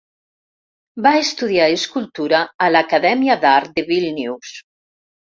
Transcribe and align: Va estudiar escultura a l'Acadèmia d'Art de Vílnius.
Va 1.07 1.09
estudiar 1.25 1.67
escultura 1.73 2.39
a 2.67 2.69
l'Acadèmia 2.75 3.35
d'Art 3.43 3.75
de 3.77 3.83
Vílnius. 3.91 4.55